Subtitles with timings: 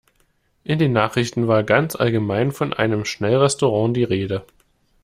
[0.63, 4.45] In den Nachrichten war ganz allgemein von einem Schnellrestaurant die Rede.